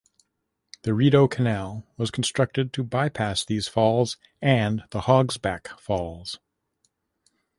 The 0.81 0.95
Rideau 0.95 1.27
Canal 1.27 1.85
was 1.95 2.09
constructed 2.09 2.73
to 2.73 2.83
bypass 2.83 3.45
these 3.45 3.67
falls 3.67 4.17
and 4.41 4.83
the 4.89 5.01
Hog's 5.01 5.37
Back 5.37 5.67
Falls. 5.79 6.39